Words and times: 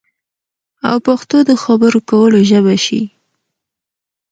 او 0.89 0.95
پښتو 1.07 1.37
د 1.49 1.51
خبرو 1.63 1.99
کولو 2.09 2.39
ژبه 2.49 2.75
شي 2.85 3.01